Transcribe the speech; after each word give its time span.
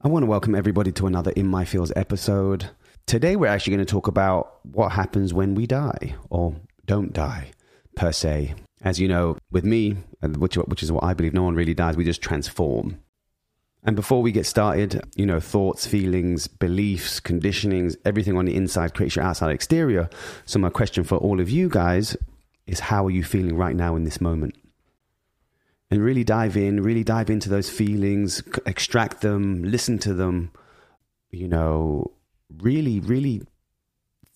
I 0.00 0.10
want 0.10 0.22
to 0.22 0.26
welcome 0.26 0.54
everybody 0.54 0.92
to 0.92 1.06
another 1.06 1.32
In 1.32 1.46
My 1.46 1.64
Fields 1.64 1.92
episode. 1.96 2.70
Today, 3.06 3.36
we're 3.36 3.48
actually 3.48 3.74
going 3.74 3.84
to 3.84 3.90
talk 3.90 4.06
about 4.06 4.60
what 4.62 4.92
happens 4.92 5.34
when 5.34 5.54
we 5.54 5.66
die 5.66 6.14
or 6.30 6.54
don't 6.86 7.12
die, 7.12 7.50
per 7.96 8.12
se. 8.12 8.54
As 8.82 9.00
you 9.00 9.08
know, 9.08 9.36
with 9.50 9.64
me, 9.64 9.96
uh, 10.22 10.28
which, 10.28 10.54
which 10.56 10.82
is 10.82 10.92
what 10.92 11.02
I 11.04 11.14
believe, 11.14 11.34
no 11.34 11.42
one 11.42 11.56
really 11.56 11.74
dies, 11.74 11.96
we 11.96 12.04
just 12.04 12.22
transform. 12.22 13.00
And 13.82 13.96
before 13.96 14.22
we 14.22 14.32
get 14.32 14.46
started, 14.46 15.02
you 15.16 15.26
know, 15.26 15.40
thoughts, 15.40 15.86
feelings, 15.86 16.46
beliefs, 16.46 17.20
conditionings, 17.20 17.96
everything 18.04 18.36
on 18.36 18.44
the 18.44 18.54
inside 18.54 18.94
creates 18.94 19.16
your 19.16 19.24
outside 19.24 19.50
exterior. 19.50 20.08
So, 20.46 20.58
my 20.58 20.70
question 20.70 21.04
for 21.04 21.18
all 21.18 21.40
of 21.40 21.50
you 21.50 21.68
guys 21.68 22.16
is 22.66 22.80
how 22.80 23.06
are 23.06 23.10
you 23.10 23.24
feeling 23.24 23.56
right 23.56 23.74
now 23.74 23.96
in 23.96 24.04
this 24.04 24.20
moment? 24.20 24.54
And 25.90 26.02
really 26.02 26.24
dive 26.24 26.56
in, 26.56 26.82
really 26.82 27.04
dive 27.04 27.30
into 27.30 27.48
those 27.48 27.70
feelings, 27.70 28.42
extract 28.66 29.22
them, 29.22 29.62
listen 29.62 29.98
to 30.00 30.12
them, 30.14 30.52
you 31.30 31.48
know, 31.48 32.10
really, 32.58 33.00
really 33.00 33.42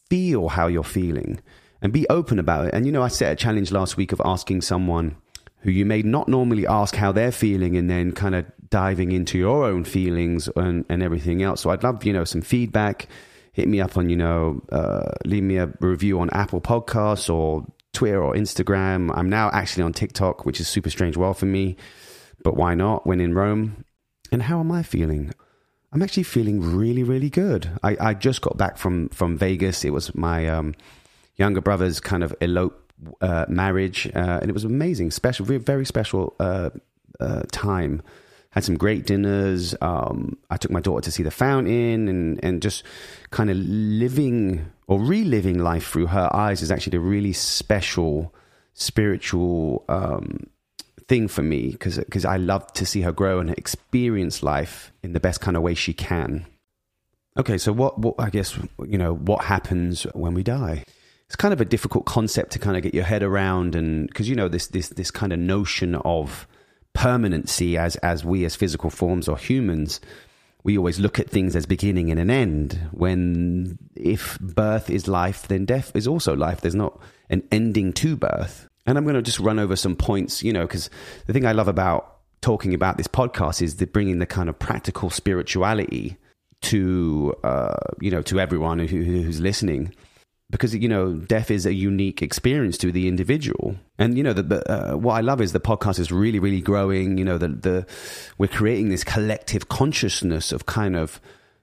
feel 0.09 0.49
how 0.49 0.67
you're 0.67 0.85
feeling 0.85 1.41
and 1.81 1.93
be 1.93 2.09
open 2.09 2.39
about 2.39 2.67
it. 2.67 2.75
And, 2.75 2.87
you 2.87 2.93
know, 2.93 3.03
I 3.03 3.09
set 3.09 3.33
a 3.33 3.37
challenge 3.37 3.73
last 3.73 3.97
week 3.97 4.13
of 4.13 4.23
asking 4.25 4.63
someone 4.63 5.17
who 5.61 5.71
you 5.71 5.85
may 5.85 6.03
not 6.03 6.29
normally 6.29 6.67
ask 6.67 6.95
how 6.95 7.13
they're 7.13 7.33
feeling 7.33 7.77
and 7.77 7.89
then 7.89 8.13
kind 8.13 8.35
of 8.35 8.47
diving 8.69 9.13
into 9.13 9.39
your 9.39 9.65
own 9.65 9.85
feelings 9.85 10.49
and, 10.57 10.85
and 10.89 11.03
everything 11.03 11.43
else. 11.43 11.61
So 11.61 11.71
I'd 11.71 11.85
love, 11.85 12.05
you 12.05 12.13
know, 12.13 12.25
some 12.25 12.43
feedback. 12.43 13.09
Hit 13.53 13.69
me 13.69 13.81
up 13.81 13.97
on, 13.97 14.09
you 14.09 14.17
know, 14.17 14.63
uh, 14.73 15.11
leave 15.25 15.43
me 15.43 15.59
a 15.59 15.71
review 15.81 16.21
on 16.21 16.31
Apple 16.31 16.61
Podcasts 16.61 17.33
or 17.33 17.67
Twitter 17.93 18.23
or 18.23 18.35
Instagram. 18.35 19.11
I'm 19.15 19.29
now 19.29 19.51
actually 19.53 19.85
on 19.85 19.93
TikTok, 19.93 20.45
which 20.45 20.61
is 20.61 20.69
super 20.69 20.91
strange 20.91 21.17
well 21.17 21.35
for 21.35 21.47
me, 21.47 21.77
but 22.43 22.57
why 22.57 22.75
not 22.75 23.07
when 23.07 23.21
in 23.21 23.35
Rome? 23.35 23.85
And 24.31 24.43
how 24.43 24.61
am 24.61 24.73
I 24.73 24.83
feeling? 24.83 25.33
I'm 25.93 26.03
actually 26.03 26.23
feeling 26.23 26.61
really, 26.61 27.03
really 27.03 27.29
good. 27.29 27.69
I, 27.83 27.97
I 28.01 28.15
just 28.15 28.41
got 28.41 28.57
back 28.57 28.79
from, 28.79 29.11
from 29.11 29.37
Vegas. 29.37 29.85
It 29.85 29.91
was 29.91 30.15
my 30.15 30.49
um, 30.49 30.75
younger 31.37 31.61
brother's 31.61 32.01
kind 32.01 32.25
of 32.25 32.35
elope 32.41 32.93
uh, 33.21 33.45
marriage, 33.49 34.11
uh, 34.15 34.39
and 34.41 34.49
it 34.49 34.53
was 34.55 34.65
amazing, 34.65 35.11
special, 35.11 35.45
very, 35.45 35.85
special 35.85 36.35
uh, 36.41 36.71
uh 37.21 37.43
time 37.53 38.03
had 38.53 38.65
some 38.65 38.77
great 38.77 39.07
dinners. 39.07 39.75
Um, 39.81 40.37
I 40.51 40.59
took 40.59 40.71
my 40.71 40.81
daughter 40.81 41.01
to 41.03 41.11
see 41.11 41.23
the 41.23 41.31
fountain 41.31 42.07
and, 42.09 42.39
and 42.45 42.61
just 42.61 42.85
kind 43.31 43.51
of 43.51 43.57
living 43.57 44.71
or 44.93 45.01
reliving 45.01 45.59
life 45.59 45.89
through 45.89 46.09
her 46.09 46.29
eyes 46.37 46.61
is 46.61 46.71
actually 46.71 46.99
a 46.99 47.01
really 47.01 47.33
special 47.33 48.35
spiritual 48.75 49.87
um, 49.89 50.39
thing 51.09 51.29
for 51.29 51.43
me 51.43 51.71
because 51.71 51.97
because 51.97 52.27
I 52.27 52.37
love 52.37 52.71
to 52.75 52.85
see 52.85 53.01
her 53.01 53.11
grow 53.11 53.41
and 53.41 53.49
experience 53.51 54.43
life 54.43 54.93
in 55.03 55.15
the 55.15 55.21
best 55.21 55.41
kind 55.41 55.57
of 55.57 55.63
way 55.63 55.73
she 55.73 55.95
can. 55.95 56.45
Okay, 57.39 57.57
so 57.57 57.73
what, 57.73 57.99
what 57.99 58.17
I 58.19 58.29
guess 58.29 58.59
you 58.87 58.99
know 58.99 59.15
what 59.15 59.47
happens 59.47 60.03
when 60.13 60.35
we 60.35 60.43
die? 60.43 60.85
It's 61.25 61.37
kind 61.37 61.55
of 61.55 61.63
a 61.63 61.65
difficult 61.65 62.05
concept 62.05 62.53
to 62.53 62.59
kind 62.59 62.77
of 62.77 62.83
get 62.83 62.93
your 62.93 63.05
head 63.05 63.23
around, 63.23 63.75
and 63.75 64.09
because 64.09 64.29
you 64.29 64.37
know 64.37 64.49
this 64.49 64.67
this 64.67 64.91
this 64.91 65.11
kind 65.11 65.33
of 65.33 65.39
notion 65.39 65.95
of 65.95 66.47
permanency 66.93 67.79
as 67.79 67.97
as 67.97 68.27
we 68.27 68.45
as 68.45 68.57
physical 68.57 68.91
forms 68.91 69.27
or 69.27 69.39
humans 69.39 70.01
we 70.65 70.79
always 70.79 71.01
look 71.01 71.19
at 71.19 71.29
things 71.29 71.57
as 71.57 71.67
beginning 71.67 72.11
and 72.11 72.21
an 72.21 72.31
end 72.31 72.89
when 72.93 73.79
if 74.05 74.39
birth 74.41 74.91
is 74.91 75.09
life 75.09 75.49
then 75.49 75.65
death 75.65 75.95
is 75.95 76.07
also 76.07 76.35
life. 76.35 76.61
There's 76.61 76.75
not 76.75 77.01
an 77.31 77.43
ending 77.51 77.93
to 77.95 78.17
birth. 78.17 78.69
And 78.85 78.99
i'm 78.99 79.05
going 79.05 79.15
to 79.15 79.23
just 79.23 79.39
run 79.39 79.61
over 79.61 79.77
some 79.77 79.95
points 79.95 80.43
you 80.43 80.53
know 80.53 80.63
because 80.63 80.91
the 81.27 81.33
thing 81.33 81.47
i 81.47 81.53
love 81.53 81.69
about 81.69 82.13
talking 82.43 82.75
about 82.75 82.99
this 82.99 83.07
podcast 83.07 83.63
is 83.63 83.77
the 83.77 83.87
bringing 83.87 84.19
the 84.19 84.27
kind 84.27 84.49
of 84.49 84.59
practical 84.59 85.09
spirituality 85.09 86.19
to 86.61 87.35
uh, 87.43 87.75
you 88.01 88.11
know 88.11 88.23
to 88.23 88.39
everyone 88.39 88.79
who, 88.79 89.03
who's 89.03 89.41
listening. 89.41 89.95
Because 90.51 90.75
you 90.75 90.89
know 90.89 91.15
death 91.15 91.51
is 91.51 91.65
a 91.65 91.73
unique 91.73 92.21
experience 92.21 92.77
to 92.79 92.93
the 92.93 93.09
individual. 93.09 93.77
And 93.99 94.19
you 94.19 94.23
know 94.23 94.35
the, 94.35 94.71
uh, 94.71 94.97
what 94.97 95.15
i 95.15 95.21
love 95.21 95.41
is 95.41 95.53
the 95.53 95.61
podcast 95.61 95.99
is 95.99 96.13
really 96.13 96.39
really 96.39 96.61
growing. 96.61 97.17
You 97.17 97.25
know 97.25 97.39
the 97.39 97.49
the 97.49 97.87
we're 98.37 98.49
creating 98.49 98.91
this 98.91 99.03
collective 99.05 99.69
consciousness 99.69 100.53
of 100.53 100.67
kind 100.67 100.95
of 100.95 101.21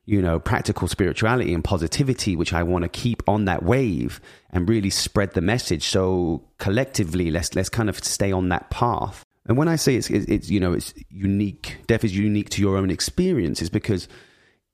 you 0.09 0.21
know 0.23 0.39
practical 0.39 0.87
spirituality 0.87 1.53
and 1.53 1.63
positivity 1.63 2.35
which 2.35 2.51
i 2.51 2.63
want 2.63 2.81
to 2.81 2.89
keep 2.89 3.21
on 3.27 3.45
that 3.45 3.61
wave 3.61 4.19
and 4.51 4.67
really 4.67 4.89
spread 4.89 5.33
the 5.33 5.41
message. 5.41 5.83
So 5.83 6.43
collectively 6.57 7.29
let's 7.29 7.55
let's 7.55 7.69
kind 7.69 7.89
of 7.89 8.03
stay 8.03 8.31
on 8.31 8.49
that 8.49 8.69
path. 8.69 9.23
And 9.45 9.57
when 9.57 9.67
i 9.67 9.75
say 9.75 9.95
it's 9.95 10.09
it's 10.09 10.49
you 10.49 10.59
know 10.59 10.73
it's 10.73 10.93
unique 11.09 11.77
death 11.87 12.03
is 12.03 12.17
unique 12.17 12.49
to 12.51 12.61
your 12.61 12.77
own 12.77 12.89
experience 12.89 13.61
is 13.61 13.69
because 13.69 14.07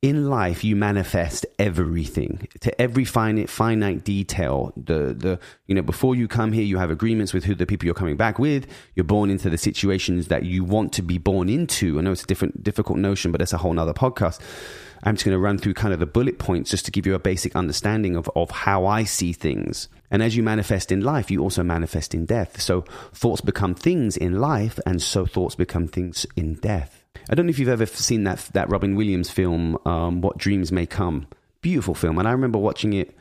in 0.01 0.29
life 0.29 0.63
you 0.63 0.75
manifest 0.75 1.45
everything. 1.57 2.47
To 2.61 2.81
every 2.81 3.05
finite 3.05 3.49
finite 3.49 4.03
detail 4.05 4.71
the 4.77 5.13
the 5.13 5.39
you 5.67 5.75
know 5.75 5.81
before 5.81 6.15
you 6.15 6.27
come 6.27 6.51
here 6.53 6.63
you 6.63 6.77
have 6.77 6.91
agreements 6.91 7.33
with 7.33 7.43
who 7.43 7.55
the 7.55 7.65
people 7.65 7.85
you're 7.85 7.95
coming 7.95 8.17
back 8.17 8.39
with. 8.39 8.67
You're 8.95 9.03
born 9.03 9.29
into 9.29 9.49
the 9.49 9.57
situations 9.57 10.27
that 10.27 10.43
you 10.43 10.63
want 10.63 10.93
to 10.93 11.01
be 11.01 11.17
born 11.17 11.49
into. 11.49 11.97
I 11.99 12.01
know 12.03 12.11
it's 12.13 12.23
a 12.23 12.27
different 12.27 12.63
difficult 12.63 12.99
notion 12.99 13.31
but 13.31 13.39
that's 13.39 13.53
a 13.53 13.57
whole 13.57 13.73
nother 13.73 13.93
podcast 13.93 14.39
i'm 15.05 15.15
just 15.15 15.25
going 15.25 15.35
to 15.35 15.39
run 15.39 15.57
through 15.57 15.73
kind 15.73 15.93
of 15.93 15.99
the 15.99 16.05
bullet 16.05 16.39
points 16.39 16.71
just 16.71 16.85
to 16.85 16.91
give 16.91 17.05
you 17.05 17.15
a 17.15 17.19
basic 17.19 17.55
understanding 17.55 18.15
of 18.15 18.29
of 18.35 18.51
how 18.51 18.85
i 18.85 19.03
see 19.03 19.31
things 19.31 19.87
and 20.11 20.21
as 20.21 20.35
you 20.35 20.43
manifest 20.43 20.91
in 20.91 21.01
life 21.01 21.31
you 21.31 21.41
also 21.41 21.63
manifest 21.63 22.13
in 22.13 22.25
death 22.25 22.59
so 22.59 22.81
thoughts 23.13 23.41
become 23.41 23.73
things 23.73 24.17
in 24.17 24.39
life 24.39 24.79
and 24.85 25.01
so 25.01 25.25
thoughts 25.25 25.55
become 25.55 25.87
things 25.87 26.25
in 26.35 26.55
death 26.55 27.05
I 27.29 27.35
don't 27.35 27.47
know 27.47 27.49
if 27.49 27.59
you've 27.59 27.69
ever 27.69 27.85
seen 27.85 28.23
that 28.25 28.49
that 28.53 28.69
Robin 28.69 28.95
Williams 28.95 29.29
film, 29.29 29.77
um, 29.85 30.21
What 30.21 30.37
Dreams 30.37 30.71
May 30.71 30.85
Come. 30.85 31.27
Beautiful 31.61 31.95
film, 31.95 32.19
and 32.19 32.27
I 32.27 32.31
remember 32.31 32.59
watching 32.59 32.93
it 32.93 33.17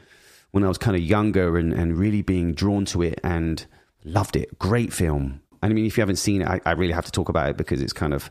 when 0.50 0.64
I 0.64 0.68
was 0.68 0.78
kind 0.78 0.96
of 0.96 1.02
younger 1.02 1.56
and, 1.56 1.72
and 1.72 1.96
really 1.96 2.22
being 2.22 2.52
drawn 2.52 2.84
to 2.86 3.02
it 3.02 3.18
and 3.24 3.64
loved 4.04 4.36
it. 4.36 4.58
Great 4.58 4.92
film. 4.92 5.40
And 5.62 5.72
I 5.72 5.74
mean, 5.74 5.86
if 5.86 5.96
you 5.96 6.02
haven't 6.02 6.16
seen 6.16 6.42
it, 6.42 6.48
I, 6.48 6.60
I 6.66 6.72
really 6.72 6.92
have 6.92 7.06
to 7.06 7.10
talk 7.10 7.30
about 7.30 7.48
it 7.48 7.56
because 7.56 7.80
it's 7.80 7.94
kind 7.94 8.12
of 8.12 8.30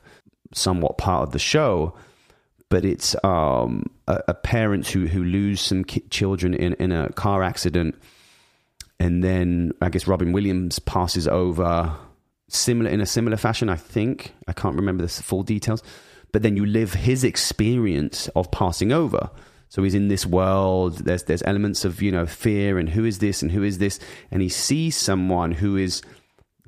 somewhat 0.54 1.00
part 1.00 1.24
of 1.24 1.32
the 1.32 1.40
show. 1.40 1.96
But 2.74 2.86
it's 2.86 3.16
um, 3.24 3.86
a, 4.08 4.20
a 4.30 4.34
parents 4.34 4.90
who 4.90 5.06
who 5.06 5.24
lose 5.24 5.62
some 5.62 5.84
ki- 5.84 6.06
children 6.10 6.56
in 6.56 6.74
in 6.80 6.92
a 6.92 7.14
car 7.14 7.44
accident, 7.44 7.94
and 9.00 9.24
then 9.24 9.74
I 9.80 9.90
guess 9.90 10.08
Robin 10.08 10.32
Williams 10.32 10.80
passes 10.80 11.28
over 11.28 11.96
similar 12.50 12.90
in 12.90 13.00
a 13.00 13.06
similar 13.06 13.38
fashion. 13.38 13.70
I 13.70 13.76
think 13.76 14.34
I 14.48 14.54
can't 14.54 14.76
remember 14.76 15.04
the 15.04 15.10
full 15.10 15.44
details, 15.44 15.84
but 16.32 16.42
then 16.42 16.58
you 16.58 16.66
live 16.66 16.96
his 16.96 17.24
experience 17.24 18.28
of 18.30 18.50
passing 18.50 18.92
over. 18.92 19.30
So 19.70 19.84
he's 19.84 19.94
in 19.94 20.08
this 20.08 20.26
world. 20.26 21.06
There's 21.06 21.26
there's 21.26 21.44
elements 21.44 21.86
of 21.86 22.02
you 22.02 22.12
know 22.12 22.26
fear 22.26 22.80
and 22.80 22.90
who 22.90 23.06
is 23.06 23.20
this 23.20 23.44
and 23.44 23.52
who 23.52 23.62
is 23.62 23.78
this, 23.78 24.00
and 24.32 24.42
he 24.42 24.50
sees 24.50 24.98
someone 24.98 25.52
who 25.52 25.78
is 25.78 26.02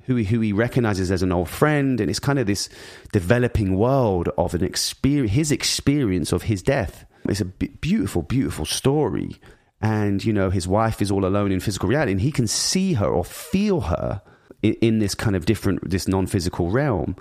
who 0.05 0.15
he, 0.15 0.23
who 0.25 0.39
he 0.39 0.53
recognizes 0.53 1.11
as 1.11 1.23
an 1.23 1.31
old 1.31 1.49
friend, 1.49 1.99
and 1.99 2.09
it's 2.09 2.19
kind 2.19 2.39
of 2.39 2.47
this 2.47 2.69
developing 3.11 3.77
world 3.77 4.29
of 4.37 4.53
an 4.53 4.63
experience, 4.63 5.31
his 5.31 5.51
experience 5.51 6.31
of 6.31 6.43
his 6.43 6.61
death. 6.61 7.05
It's 7.27 7.41
a 7.41 7.45
beautiful, 7.45 8.21
beautiful 8.21 8.65
story, 8.65 9.37
and 9.81 10.23
you 10.23 10.31
know 10.31 10.49
his 10.49 10.67
wife 10.67 11.01
is 11.01 11.11
all 11.11 11.25
alone 11.25 11.51
in 11.51 11.59
physical 11.59 11.89
reality, 11.89 12.11
and 12.11 12.21
he 12.21 12.31
can 12.31 12.47
see 12.47 12.93
her 12.93 13.07
or 13.07 13.25
feel 13.25 13.81
her 13.81 14.21
in, 14.61 14.73
in 14.75 14.99
this 14.99 15.15
kind 15.15 15.35
of 15.35 15.45
different, 15.45 15.89
this 15.89 16.07
non 16.07 16.27
physical 16.27 16.69
realm. 16.69 17.15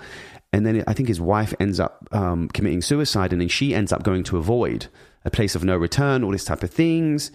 And 0.53 0.65
then 0.65 0.85
I 0.87 0.93
think 0.93 1.09
his 1.09 1.21
wife 1.21 1.53
ends 1.59 1.81
up 1.81 2.07
um, 2.13 2.49
committing 2.49 2.83
suicide, 2.83 3.33
and 3.33 3.41
then 3.41 3.49
she 3.49 3.75
ends 3.75 3.93
up 3.93 4.03
going 4.03 4.25
to 4.25 4.37
avoid 4.37 4.87
a 5.25 5.31
place 5.31 5.55
of 5.55 5.65
no 5.65 5.77
return, 5.77 6.23
all 6.23 6.31
this 6.31 6.45
type 6.45 6.63
of 6.63 6.71
things. 6.71 7.31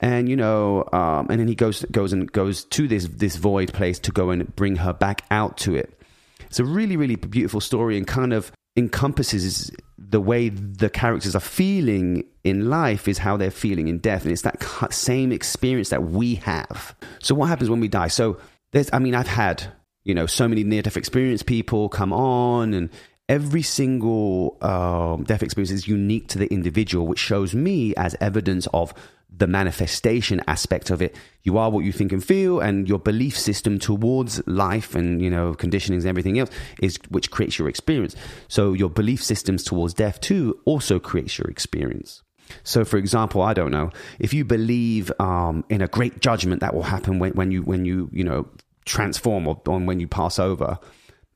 And 0.00 0.28
you 0.28 0.36
know, 0.36 0.88
um, 0.92 1.26
and 1.30 1.40
then 1.40 1.48
he 1.48 1.54
goes 1.54 1.84
goes 1.90 2.12
and 2.12 2.30
goes 2.30 2.64
to 2.64 2.86
this 2.86 3.06
this 3.08 3.36
void 3.36 3.72
place 3.72 3.98
to 4.00 4.12
go 4.12 4.30
and 4.30 4.54
bring 4.54 4.76
her 4.76 4.92
back 4.92 5.24
out 5.30 5.56
to 5.58 5.74
it. 5.74 6.00
It's 6.46 6.60
a 6.60 6.64
really 6.64 6.96
really 6.96 7.16
beautiful 7.16 7.60
story, 7.60 7.96
and 7.96 8.06
kind 8.06 8.32
of 8.32 8.52
encompasses 8.76 9.72
the 9.98 10.20
way 10.20 10.48
the 10.48 10.88
characters 10.88 11.34
are 11.34 11.40
feeling 11.40 12.24
in 12.44 12.70
life 12.70 13.08
is 13.08 13.18
how 13.18 13.36
they're 13.36 13.50
feeling 13.50 13.88
in 13.88 13.98
death, 13.98 14.22
and 14.22 14.32
it's 14.32 14.42
that 14.42 14.92
same 14.92 15.32
experience 15.32 15.90
that 15.90 16.04
we 16.04 16.36
have. 16.36 16.94
So, 17.20 17.34
what 17.34 17.48
happens 17.48 17.68
when 17.68 17.80
we 17.80 17.88
die? 17.88 18.08
So 18.08 18.38
there's, 18.70 18.88
I 18.92 18.98
mean, 18.98 19.14
I've 19.14 19.28
had, 19.28 19.64
you 20.04 20.14
know, 20.14 20.26
so 20.26 20.48
many 20.48 20.64
near 20.64 20.82
death 20.82 20.96
experience 20.96 21.42
people 21.42 21.88
come 21.88 22.12
on 22.12 22.72
and 22.72 22.90
every 23.28 23.62
single 23.62 24.56
um, 24.62 25.24
death 25.24 25.42
experience 25.42 25.70
is 25.70 25.86
unique 25.86 26.28
to 26.28 26.38
the 26.38 26.46
individual, 26.46 27.06
which 27.06 27.18
shows 27.18 27.54
me 27.54 27.94
as 27.96 28.16
evidence 28.20 28.66
of 28.72 28.94
the 29.30 29.46
manifestation 29.46 30.42
aspect 30.46 30.90
of 30.90 31.02
it. 31.02 31.14
You 31.42 31.58
are 31.58 31.70
what 31.70 31.84
you 31.84 31.92
think 31.92 32.12
and 32.12 32.24
feel, 32.24 32.60
and 32.60 32.88
your 32.88 32.98
belief 32.98 33.38
system 33.38 33.78
towards 33.78 34.46
life 34.46 34.94
and 34.94 35.20
you 35.22 35.30
know 35.30 35.54
conditionings 35.54 35.98
and 36.00 36.06
everything 36.06 36.38
else 36.38 36.50
is 36.80 36.98
which 37.10 37.30
creates 37.30 37.58
your 37.58 37.68
experience. 37.68 38.16
So 38.48 38.72
your 38.72 38.90
belief 38.90 39.22
systems 39.22 39.62
towards 39.64 39.94
death 39.94 40.20
too 40.20 40.58
also 40.64 40.98
creates 40.98 41.38
your 41.38 41.48
experience. 41.48 42.22
So, 42.64 42.84
for 42.84 42.96
example, 42.96 43.42
I 43.42 43.52
don't 43.52 43.70
know 43.70 43.90
if 44.18 44.32
you 44.32 44.44
believe 44.44 45.12
um, 45.20 45.64
in 45.68 45.82
a 45.82 45.88
great 45.88 46.20
judgment 46.20 46.60
that 46.60 46.74
will 46.74 46.82
happen 46.82 47.18
when, 47.18 47.32
when 47.32 47.50
you 47.50 47.62
when 47.62 47.84
you 47.84 48.08
you 48.12 48.24
know 48.24 48.48
transform 48.84 49.46
or, 49.46 49.60
or 49.66 49.78
when 49.78 50.00
you 50.00 50.08
pass 50.08 50.38
over, 50.38 50.78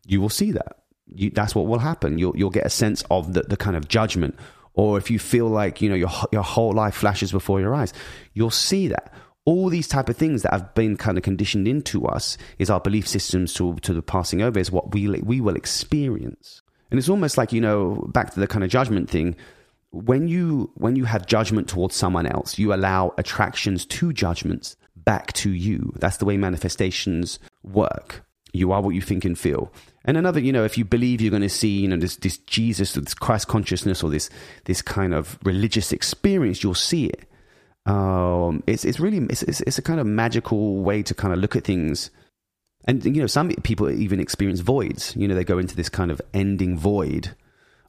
you 0.07 0.21
will 0.21 0.31
see 0.31 0.53
that. 0.53 0.79
You, 1.15 1.31
that's 1.31 1.55
what 1.55 1.67
will 1.67 1.79
happen. 1.79 2.19
You'll, 2.19 2.37
you'll 2.37 2.51
get 2.51 2.65
a 2.65 2.71
sense 2.71 3.05
of 3.11 3.35
the, 3.35 3.43
the 3.43 3.57
kind 3.57 3.77
of 3.77 3.87
judgment. 3.89 4.35
Or 4.75 4.99
if 4.99 5.11
you 5.11 5.19
feel 5.19 5.49
like, 5.49 5.83
you 5.83 5.89
know, 5.89 5.95
your, 5.95 6.11
your 6.33 6.43
whole 6.43 6.73
life 6.73 6.95
flashes 6.95 7.33
before 7.33 7.61
your 7.61 7.75
eyes, 7.75 7.93
you'll 8.33 8.51
see 8.51 8.89
that 8.89 9.13
all 9.45 9.69
these 9.69 9.89
type 9.89 10.09
of 10.09 10.17
things 10.17 10.43
that 10.43 10.53
have 10.53 10.75
been 10.75 10.97
kind 10.97 11.19
of 11.19 11.25
conditioned 11.25 11.67
into 11.67 12.07
us 12.07 12.39
is 12.59 12.71
our 12.71 12.81
belief 12.81 13.09
systems 13.09 13.53
to, 13.55 13.75
to 13.77 13.93
the 13.93 14.03
passing 14.03 14.41
over 14.41 14.59
is 14.59 14.71
what 14.71 14.95
we, 14.95 15.09
we 15.09 15.41
will 15.41 15.57
experience. 15.57 16.63
And 16.91 16.99
it's 16.99 17.09
almost 17.09 17.37
like, 17.37 17.53
you 17.53 17.61
know, 17.61 18.07
back 18.13 18.33
to 18.35 18.41
the 18.41 18.47
kind 18.47 18.65
of 18.65 18.71
judgment 18.71 19.11
thing. 19.11 19.35
When 19.91 20.29
you, 20.29 20.71
when 20.75 20.97
you 20.97 21.05
have 21.05 21.27
judgment 21.27 21.69
towards 21.69 21.97
someone 21.97 22.27
else, 22.27 22.59
you 22.59 22.73
allow 22.73 23.15
attractions 23.19 23.85
to 23.87 24.13
judgments 24.13 24.77
back 24.97 25.33
to 25.35 25.51
you. 25.51 25.93
That's 25.99 26.19
the 26.19 26.25
way 26.25 26.37
manifestations 26.37 27.39
work. 27.63 28.25
You 28.53 28.73
are 28.73 28.83
what 28.83 28.95
you 28.95 29.01
think 29.01 29.25
and 29.25 29.39
feel. 29.39 29.73
And 30.05 30.17
another, 30.17 30.41
you 30.41 30.53
know, 30.53 30.65
if 30.65 30.77
you 30.77 30.85
believe 30.85 31.21
you're 31.21 31.31
going 31.31 31.43
to 31.43 31.49
see, 31.49 31.81
you 31.81 31.89
know, 31.89 31.97
this, 31.97 32.17
this 32.17 32.39
Jesus, 32.39 32.97
or 32.97 33.01
this 33.01 33.15
Christ 33.15 33.49
consciousness, 33.49 34.03
or 34.03 34.11
this 34.11 34.31
this 34.65 34.83
kind 34.83 35.15
of 35.15 35.39
religious 35.45 35.93
experience, 35.93 36.63
you'll 36.63 36.75
see 36.75 37.07
it. 37.07 37.29
Um, 37.87 38.63
it's 38.67 38.85
it's 38.85 39.01
really 39.01 39.19
it's, 39.31 39.43
it's, 39.45 39.61
it's 39.63 39.79
a 39.79 39.83
kind 39.83 40.01
of 40.01 40.07
magical 40.07 40.83
way 40.83 41.03
to 41.03 41.15
kind 41.15 41.33
of 41.33 41.41
look 41.41 41.57
at 41.57 41.65
things. 41.65 42.11
And 42.85 43.05
you 43.05 43.23
know, 43.23 43.27
some 43.27 43.49
people 43.49 43.89
even 43.91 44.21
experience 44.21 44.61
voids. 44.61 45.15
You 45.17 45.29
know, 45.29 45.35
they 45.35 45.45
go 45.45 45.59
into 45.59 45.77
this 45.77 45.89
kind 45.89 46.11
of 46.11 46.21
ending 46.35 46.77
void 46.77 47.35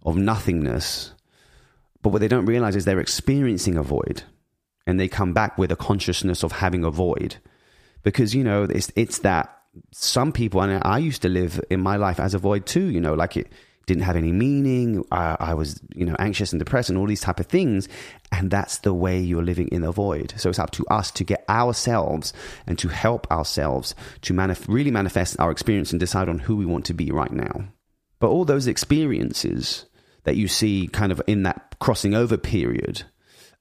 of 0.03 0.15
nothingness. 0.15 1.13
But 2.01 2.09
what 2.09 2.19
they 2.19 2.27
don't 2.27 2.45
realize 2.45 2.75
is 2.75 2.85
they're 2.85 2.99
experiencing 2.99 3.77
a 3.77 3.83
void 3.83 4.23
and 4.85 4.99
they 4.99 5.07
come 5.07 5.33
back 5.33 5.57
with 5.57 5.71
a 5.71 5.75
consciousness 5.75 6.43
of 6.43 6.51
having 6.51 6.83
a 6.83 6.91
void 6.91 7.37
because 8.03 8.35
you 8.35 8.43
know 8.43 8.63
it's 8.63 8.91
it's 8.95 9.19
that 9.19 9.62
some 9.91 10.31
people 10.31 10.61
and 10.61 10.81
I 10.83 10.97
used 10.99 11.21
to 11.23 11.29
live 11.29 11.59
in 11.69 11.81
my 11.81 11.95
life 11.95 12.19
as 12.19 12.33
a 12.33 12.39
void 12.39 12.65
too 12.65 12.85
you 12.85 13.01
know 13.01 13.13
like 13.13 13.37
it 13.37 13.51
didn't 13.85 14.03
have 14.03 14.15
any 14.15 14.31
meaning. 14.31 15.03
I, 15.11 15.35
I 15.39 15.53
was 15.53 15.79
you 15.93 16.05
know 16.05 16.15
anxious 16.19 16.53
and 16.53 16.59
depressed 16.59 16.89
and 16.89 16.97
all 16.97 17.07
these 17.07 17.21
type 17.21 17.39
of 17.39 17.47
things. 17.47 17.89
And 18.31 18.49
that's 18.49 18.79
the 18.79 18.93
way 18.93 19.19
you're 19.19 19.43
living 19.43 19.67
in 19.69 19.83
a 19.83 19.91
void. 19.91 20.33
So 20.37 20.49
it's 20.49 20.59
up 20.59 20.71
to 20.71 20.85
us 20.87 21.11
to 21.11 21.23
get 21.23 21.43
ourselves 21.49 22.33
and 22.65 22.77
to 22.79 22.87
help 22.87 23.29
ourselves 23.31 23.95
to 24.21 24.33
manif- 24.33 24.65
really 24.67 24.91
manifest 24.91 25.39
our 25.39 25.51
experience 25.51 25.91
and 25.91 25.99
decide 25.99 26.29
on 26.29 26.39
who 26.39 26.55
we 26.55 26.65
want 26.65 26.85
to 26.85 26.93
be 26.93 27.11
right 27.11 27.31
now. 27.31 27.65
But 28.19 28.29
all 28.29 28.45
those 28.45 28.67
experiences 28.67 29.85
that 30.23 30.37
you 30.37 30.47
see 30.47 30.87
kind 30.87 31.11
of 31.11 31.21
in 31.27 31.43
that 31.43 31.75
crossing 31.79 32.13
over 32.13 32.37
period 32.37 33.03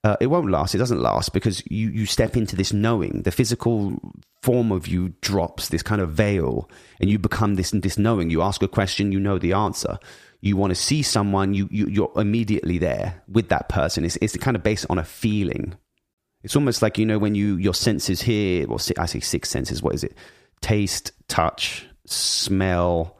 uh, 0.05 0.17
it 0.21 0.27
won't 0.27 0.51
last. 0.51 0.75
It 0.75 0.79
doesn't 0.79 1.01
last 1.01 1.33
because 1.33 1.63
you, 1.71 1.89
you 1.91 2.07
step 2.07 2.37
into 2.37 2.57
this 2.57 2.73
knowing. 2.73 3.23
The 3.23 3.31
physical 3.31 3.97
form 4.43 4.73
of 4.73 4.89
you 4.89 5.15
drops, 5.21 5.69
this 5.69 5.83
kind 5.83 6.01
of 6.01 6.11
veil, 6.11 6.69
and 7.01 7.09
you 7.09 7.19
become 7.19 7.55
this 7.55 7.71
this 7.71 7.99
knowing. 7.99 8.29
You 8.29 8.43
ask 8.43 8.63
a 8.63 8.69
question, 8.69 9.13
you 9.13 9.21
know 9.21 9.39
the 9.39 9.53
answer. 9.53 9.99
You 10.41 10.57
want 10.57 10.73
to 10.73 10.75
see 10.75 11.03
someone, 11.03 11.55
you, 11.55 11.69
you 11.71 11.87
you're 11.87 12.13
immediately 12.17 12.79
there 12.79 13.23
with 13.29 13.49
that 13.51 13.69
person. 13.69 14.05
It's 14.05 14.19
it's 14.21 14.37
kind 14.39 14.57
of 14.57 14.65
based 14.65 14.87
on 14.91 14.99
a 14.99 15.05
feeling. 15.05 15.77
It's 16.43 16.57
almost 16.57 16.83
like 16.83 16.99
you 16.99 17.07
know 17.07 17.19
when 17.19 17.37
you 17.37 17.57
your 17.57 17.75
senses 17.75 18.23
here. 18.23 18.67
Well, 18.67 18.81
I 18.99 19.07
say 19.07 19.21
six 19.21 19.51
senses. 19.51 19.83
What 19.83 19.95
is 19.95 20.03
it? 20.03 20.17
Taste, 20.61 21.13
touch, 21.29 21.87
smell, 22.07 23.17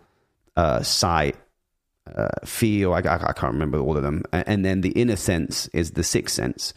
uh, 0.57 0.83
sight, 0.83 1.37
uh, 2.15 2.29
feel. 2.45 2.93
I, 2.95 3.01
I, 3.01 3.31
I, 3.31 3.33
can't 3.33 3.53
remember 3.53 3.79
all 3.79 3.97
of 3.97 4.03
them. 4.03 4.23
And, 4.33 4.65
then 4.65 4.81
the 4.81 4.91
inner 4.91 5.17
sense 5.17 5.69
is 5.69 5.93
the 5.93 6.05
sixth 6.05 6.35
sense. 6.35 6.75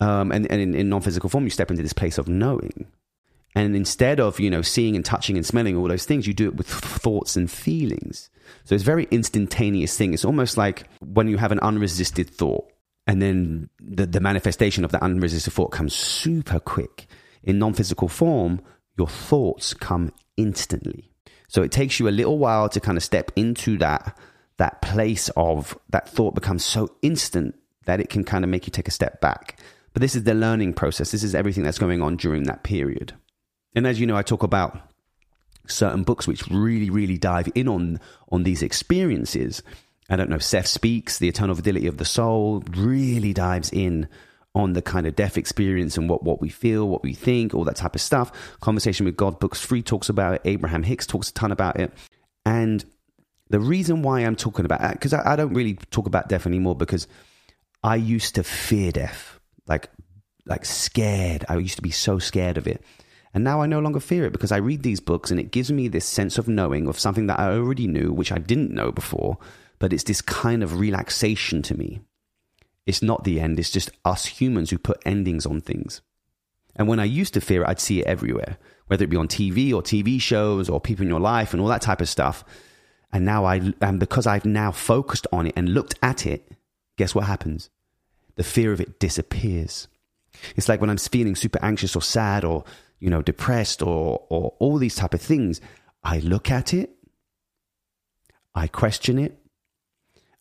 Um, 0.00 0.32
and, 0.32 0.50
and 0.50 0.60
in, 0.60 0.74
in 0.74 0.88
non-physical 0.88 1.28
form, 1.28 1.44
you 1.44 1.50
step 1.50 1.70
into 1.70 1.82
this 1.82 1.92
place 1.92 2.18
of 2.18 2.28
knowing. 2.28 2.86
And 3.54 3.74
instead 3.74 4.20
of 4.20 4.38
you 4.38 4.50
know 4.50 4.62
seeing 4.62 4.94
and 4.94 5.04
touching 5.04 5.36
and 5.36 5.44
smelling 5.44 5.76
all 5.76 5.88
those 5.88 6.04
things, 6.04 6.26
you 6.26 6.34
do 6.34 6.48
it 6.48 6.56
with 6.56 6.68
thoughts 6.68 7.36
and 7.36 7.50
feelings. 7.50 8.30
So 8.64 8.74
it's 8.74 8.84
a 8.84 8.86
very 8.86 9.08
instantaneous 9.10 9.96
thing. 9.96 10.14
It's 10.14 10.24
almost 10.24 10.56
like 10.56 10.88
when 11.00 11.28
you 11.28 11.38
have 11.38 11.52
an 11.52 11.58
unresisted 11.60 12.30
thought, 12.30 12.70
and 13.06 13.20
then 13.20 13.68
the, 13.80 14.06
the 14.06 14.20
manifestation 14.20 14.84
of 14.84 14.92
that 14.92 15.02
unresisted 15.02 15.52
thought 15.52 15.72
comes 15.72 15.94
super 15.94 16.60
quick. 16.60 17.06
In 17.42 17.58
non-physical 17.58 18.08
form, 18.08 18.60
your 18.96 19.08
thoughts 19.08 19.72
come 19.74 20.12
instantly. 20.36 21.10
So 21.48 21.62
it 21.62 21.72
takes 21.72 21.98
you 21.98 22.08
a 22.08 22.10
little 22.10 22.38
while 22.38 22.68
to 22.68 22.80
kind 22.80 22.98
of 22.98 23.02
step 23.02 23.32
into 23.34 23.78
that 23.78 24.16
that 24.58 24.82
place 24.82 25.30
of 25.36 25.78
that 25.90 26.08
thought 26.08 26.34
becomes 26.34 26.64
so 26.64 26.94
instant 27.02 27.54
that 27.86 28.00
it 28.00 28.10
can 28.10 28.24
kind 28.24 28.44
of 28.44 28.50
make 28.50 28.66
you 28.66 28.70
take 28.70 28.88
a 28.88 28.92
step 28.92 29.20
back. 29.20 29.58
But 29.92 30.02
this 30.02 30.14
is 30.14 30.24
the 30.24 30.34
learning 30.34 30.74
process. 30.74 31.10
This 31.10 31.22
is 31.22 31.34
everything 31.34 31.64
that's 31.64 31.78
going 31.78 32.02
on 32.02 32.16
during 32.16 32.44
that 32.44 32.62
period. 32.62 33.14
And 33.74 33.86
as 33.86 33.98
you 33.98 34.06
know, 34.06 34.16
I 34.16 34.22
talk 34.22 34.42
about 34.42 34.78
certain 35.66 36.02
books 36.02 36.26
which 36.26 36.46
really, 36.48 36.90
really 36.90 37.18
dive 37.18 37.48
in 37.54 37.68
on 37.68 38.00
on 38.30 38.42
these 38.42 38.62
experiences. 38.62 39.62
I 40.10 40.16
don't 40.16 40.30
know, 40.30 40.38
Seth 40.38 40.66
Speaks, 40.66 41.18
The 41.18 41.28
Eternal 41.28 41.54
Validity 41.54 41.86
of 41.86 41.98
the 41.98 42.04
Soul, 42.04 42.62
really 42.70 43.32
dives 43.32 43.70
in 43.70 44.08
on 44.54 44.72
the 44.72 44.82
kind 44.82 45.06
of 45.06 45.14
death 45.14 45.36
experience 45.36 45.96
and 45.98 46.08
what, 46.08 46.22
what 46.22 46.40
we 46.40 46.48
feel, 46.48 46.88
what 46.88 47.02
we 47.02 47.12
think, 47.12 47.54
all 47.54 47.64
that 47.64 47.76
type 47.76 47.94
of 47.94 48.00
stuff. 48.00 48.32
Conversation 48.60 49.04
with 49.04 49.16
God 49.16 49.38
Books 49.38 49.60
Free 49.60 49.82
talks 49.82 50.08
about 50.08 50.34
it. 50.34 50.42
Abraham 50.46 50.82
Hicks 50.82 51.06
talks 51.06 51.28
a 51.28 51.34
ton 51.34 51.52
about 51.52 51.78
it. 51.78 51.92
And 52.46 52.84
the 53.50 53.60
reason 53.60 54.02
why 54.02 54.20
I'm 54.20 54.36
talking 54.36 54.64
about 54.64 54.80
uh, 54.80 54.88
that, 54.88 54.92
because 54.94 55.12
I, 55.12 55.32
I, 55.32 55.36
don't 55.36 55.54
really 55.54 55.74
talk 55.90 56.06
about 56.06 56.28
death 56.28 56.46
anymore 56.46 56.74
because 56.74 57.06
I 57.82 57.96
used 57.96 58.34
to 58.34 58.42
fear 58.42 58.92
death, 58.92 59.40
like, 59.66 59.88
like 60.46 60.64
scared. 60.64 61.44
I 61.48 61.56
used 61.56 61.76
to 61.76 61.82
be 61.82 61.90
so 61.90 62.18
scared 62.18 62.58
of 62.58 62.66
it. 62.66 62.82
And 63.34 63.44
now 63.44 63.60
I 63.60 63.66
no 63.66 63.80
longer 63.80 64.00
fear 64.00 64.24
it 64.24 64.32
because 64.32 64.52
I 64.52 64.56
read 64.56 64.82
these 64.82 65.00
books 65.00 65.30
and 65.30 65.38
it 65.38 65.50
gives 65.50 65.70
me 65.70 65.88
this 65.88 66.06
sense 66.06 66.38
of 66.38 66.48
knowing 66.48 66.88
of 66.88 66.98
something 66.98 67.26
that 67.26 67.38
I 67.38 67.52
already 67.52 67.86
knew, 67.86 68.12
which 68.12 68.32
I 68.32 68.38
didn't 68.38 68.72
know 68.72 68.90
before. 68.90 69.38
But 69.78 69.92
it's 69.92 70.04
this 70.04 70.22
kind 70.22 70.62
of 70.62 70.80
relaxation 70.80 71.62
to 71.62 71.76
me. 71.76 72.00
It's 72.86 73.02
not 73.02 73.24
the 73.24 73.38
end, 73.38 73.58
it's 73.58 73.70
just 73.70 73.90
us 74.04 74.24
humans 74.24 74.70
who 74.70 74.78
put 74.78 75.02
endings 75.04 75.44
on 75.44 75.60
things. 75.60 76.00
And 76.74 76.88
when 76.88 77.00
I 77.00 77.04
used 77.04 77.34
to 77.34 77.40
fear 77.40 77.62
it, 77.62 77.68
I'd 77.68 77.80
see 77.80 78.00
it 78.00 78.06
everywhere, 78.06 78.56
whether 78.86 79.04
it 79.04 79.10
be 79.10 79.16
on 79.16 79.28
TV 79.28 79.74
or 79.74 79.82
TV 79.82 80.20
shows 80.20 80.70
or 80.70 80.80
people 80.80 81.02
in 81.02 81.10
your 81.10 81.20
life 81.20 81.52
and 81.52 81.60
all 81.60 81.68
that 81.68 81.82
type 81.82 82.00
of 82.00 82.08
stuff. 82.08 82.44
And 83.12 83.24
now 83.24 83.44
I, 83.44 83.72
and 83.80 83.98
because 83.98 84.26
I've 84.26 84.44
now 84.44 84.70
focused 84.70 85.26
on 85.32 85.46
it 85.46 85.54
and 85.56 85.72
looked 85.72 85.94
at 86.02 86.26
it, 86.26 86.50
guess 86.96 87.14
what 87.14 87.24
happens? 87.24 87.70
The 88.36 88.44
fear 88.44 88.72
of 88.72 88.80
it 88.80 89.00
disappears. 89.00 89.88
It's 90.56 90.68
like 90.68 90.80
when 90.80 90.90
I'm 90.90 90.98
feeling 90.98 91.34
super 91.34 91.58
anxious 91.62 91.96
or 91.96 92.02
sad 92.02 92.44
or, 92.44 92.64
you 93.00 93.10
know, 93.10 93.22
depressed 93.22 93.82
or, 93.82 94.24
or 94.28 94.54
all 94.58 94.78
these 94.78 94.94
type 94.94 95.14
of 95.14 95.22
things, 95.22 95.60
I 96.04 96.18
look 96.18 96.50
at 96.50 96.74
it, 96.74 96.90
I 98.54 98.66
question 98.66 99.18
it, 99.18 99.38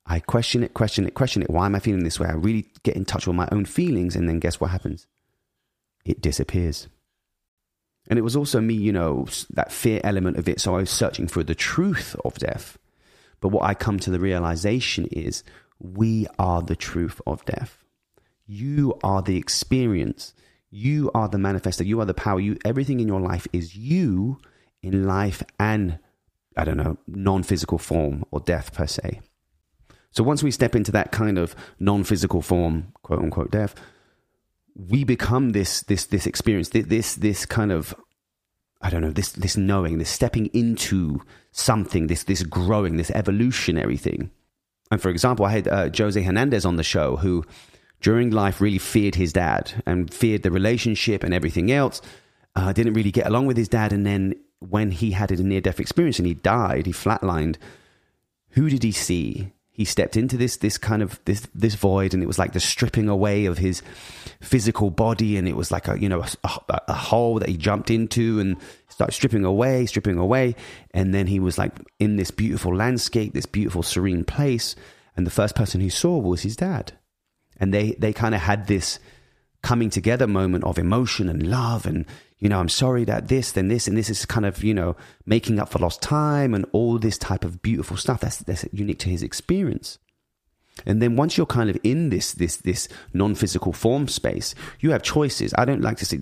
I 0.06 0.20
question 0.20 0.64
it, 0.64 0.74
question 0.74 1.06
it, 1.06 1.14
question 1.14 1.42
it. 1.42 1.50
Why 1.50 1.66
am 1.66 1.76
I 1.76 1.80
feeling 1.80 2.04
this 2.04 2.20
way? 2.20 2.28
I 2.28 2.34
really 2.34 2.66
get 2.84 2.96
in 2.96 3.06
touch 3.06 3.28
with 3.28 3.36
my 3.36 3.48
own 3.52 3.66
feelings, 3.66 4.16
and 4.16 4.28
then 4.28 4.40
guess 4.40 4.60
what 4.60 4.72
happens? 4.72 5.08
It 6.06 6.22
disappears. 6.22 6.88
And 8.08 8.18
it 8.18 8.22
was 8.22 8.36
also 8.36 8.62
me, 8.62 8.74
you 8.74 8.94
know, 8.94 9.28
that 9.52 9.72
fear 9.72 10.00
element 10.04 10.38
of 10.38 10.48
it. 10.48 10.62
So 10.62 10.76
I 10.76 10.80
was 10.80 10.90
searching 10.90 11.28
for 11.28 11.44
the 11.44 11.56
truth 11.56 12.16
of 12.24 12.36
death. 12.36 12.78
But 13.42 13.50
what 13.50 13.66
I 13.66 13.74
come 13.74 14.00
to 14.00 14.10
the 14.10 14.20
realization 14.20 15.06
is 15.12 15.44
we 15.80 16.28
are 16.40 16.62
the 16.62 16.76
truth 16.76 17.22
of 17.28 17.46
death. 17.46 17.84
You 18.48 18.98
are 19.04 19.22
the 19.22 19.38
experience. 19.38 20.34
You 20.70 21.12
are 21.14 21.28
the 21.28 21.38
manifesto. 21.38 21.84
You 21.84 22.00
are 22.00 22.06
the 22.06 22.14
power. 22.14 22.40
You 22.40 22.58
everything 22.66 23.00
in 23.00 23.08
your 23.08 23.22
life 23.22 23.48
is 23.52 23.76
you 23.76 24.40
in 24.82 25.06
life 25.06 25.44
and 25.60 26.00
I 26.56 26.64
don't 26.64 26.78
know, 26.78 26.98
non-physical 27.08 27.78
form 27.78 28.24
or 28.32 28.40
death 28.40 28.74
per 28.74 28.88
se. 28.88 29.22
So 30.12 30.24
once 30.24 30.42
we 30.42 30.50
step 30.50 30.76
into 30.76 30.92
that 30.94 31.12
kind 31.12 31.38
of 31.38 31.56
non-physical 31.80 32.42
form, 32.42 32.94
quote 33.04 33.20
unquote 33.20 33.52
death, 33.52 33.76
we 34.78 35.04
become 35.04 35.50
this 35.50 35.82
this 35.84 36.06
this 36.06 36.28
experience 36.28 36.70
this 36.70 37.16
this 37.16 37.46
kind 37.46 37.72
of 37.72 37.96
I 38.82 38.90
don't 38.90 39.02
know 39.02 39.12
this 39.12 39.32
this 39.32 39.58
knowing 39.58 39.98
this 39.98 40.10
stepping 40.10 40.48
into 40.48 41.22
something 41.52 42.08
this 42.08 42.24
this 42.24 42.44
growing 42.44 42.98
this 42.98 43.12
evolutionary 43.12 43.98
thing. 43.98 44.30
And 44.92 45.02
for 45.02 45.10
example, 45.10 45.46
I 45.46 45.52
had 45.52 45.68
uh, 45.68 45.90
Jose 45.98 46.22
Hernandez 46.22 46.66
on 46.66 46.78
the 46.78 46.84
show 46.84 47.18
who 47.18 47.44
during 48.02 48.30
life 48.30 48.62
really 48.62 48.78
feared 48.78 49.16
his 49.16 49.34
dad 49.34 49.82
and 49.86 50.14
feared 50.14 50.44
the 50.44 50.52
relationship 50.52 51.24
and 51.24 51.34
everything 51.34 51.72
else. 51.72 52.02
Uh, 52.56 52.72
didn't 52.72 52.94
really 52.94 53.12
get 53.12 53.28
along 53.28 53.46
with 53.46 53.58
his 53.58 53.68
dad, 53.68 53.94
and 53.94 54.06
then 54.06 54.34
when 54.60 54.90
he 54.92 55.12
had 55.12 55.32
a 55.32 55.36
near 55.44 55.62
death 55.62 55.80
experience 55.80 56.18
and 56.18 56.28
he 56.28 56.34
died, 56.34 56.86
he 56.86 56.92
flatlined. 56.92 57.58
Who 58.52 58.70
did 58.70 58.84
he 58.84 58.92
see? 58.92 59.52
He 59.78 59.86
stepped 59.86 60.18
into 60.18 60.38
this 60.38 60.58
this 60.58 60.76
kind 60.76 61.04
of 61.04 61.20
this 61.26 61.48
this 61.54 61.76
void 61.76 62.16
and 62.16 62.24
it 62.24 62.26
was 62.26 62.40
like 62.40 62.54
the 62.54 62.60
stripping 62.60 63.08
away 63.08 63.46
of 63.46 63.60
his 63.60 63.84
physical 64.42 64.90
body 64.90 65.38
and 65.38 65.48
it 65.48 65.56
was 65.56 65.72
like 65.72 65.88
a 65.88 66.02
you 66.02 66.10
know 66.10 66.24
a, 66.44 66.82
a, 66.88 66.94
hole 66.94 67.38
that 67.38 67.48
he 67.48 67.56
jumped 67.56 67.92
into 67.92 68.40
and 68.40 68.58
started 68.90 69.14
stripping 69.14 69.46
away 69.46 69.86
stripping 69.86 70.18
away. 70.18 70.56
And 70.92 71.14
then 71.14 71.28
he 71.28 71.40
was 71.40 71.60
like 71.60 71.74
in 72.00 72.16
this 72.16 72.32
beautiful 72.32 72.76
landscape 72.76 73.34
this 73.36 73.46
beautiful 73.46 73.84
serene 73.84 74.24
place. 74.24 74.76
And 75.16 75.28
the 75.28 75.32
first 75.32 75.56
person 75.56 75.80
he 75.80 75.90
saw 75.90 76.18
was 76.18 76.42
his 76.42 76.56
dad. 76.56 76.94
And 77.58 77.72
they 77.72 77.92
they 78.00 78.14
kind 78.14 78.34
of 78.34 78.42
had 78.42 78.66
this 78.66 78.98
coming 79.62 79.92
together 79.92 80.26
moment 80.26 80.64
of 80.64 80.80
emotion 80.80 81.30
and 81.30 81.48
love 81.48 81.86
and 81.86 82.06
you 82.40 82.50
know 82.50 82.60
i'm 82.60 82.70
sorry 82.70 83.04
that 83.04 83.28
this 83.28 83.52
then 83.52 83.68
this 83.68 83.88
and 83.88 83.98
this 83.98 84.10
is 84.10 84.26
kind 84.26 84.46
of 84.46 84.64
you 84.64 84.74
know 84.74 84.96
making 85.26 85.60
up 85.60 85.70
for 85.70 85.80
lost 85.80 86.02
time 86.02 86.54
and 86.54 86.66
all 86.72 86.98
this 86.98 87.18
type 87.18 87.44
of 87.44 87.62
beautiful 87.62 87.98
stuff 87.98 88.22
that's 88.22 88.38
that's 88.40 88.66
unique 88.72 89.00
to 89.00 89.10
his 89.10 89.24
experience 89.24 89.98
and 90.86 91.02
then 91.02 91.16
once 91.16 91.38
you're 91.38 91.46
kind 91.46 91.70
of 91.70 91.78
in 91.84 92.10
this 92.10 92.34
this 92.34 92.58
this 92.58 92.88
non-physical 93.14 93.74
form 93.74 94.08
space, 94.08 94.54
you 94.80 94.92
have 94.92 95.02
choices. 95.02 95.54
I 95.58 95.66
don't 95.66 95.82
like 95.82 95.98
to 95.98 96.06
say. 96.06 96.20